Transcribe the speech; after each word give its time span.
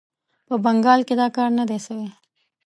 په 0.47 0.55
بنګال 0.63 1.01
کې 1.07 1.13
دا 1.21 1.27
کار 1.35 1.49
نه 1.59 1.63
دی 1.69 1.79
سوی. 1.85 2.09